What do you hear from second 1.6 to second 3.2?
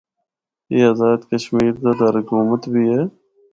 دا دارالحکومت بھی ہے۔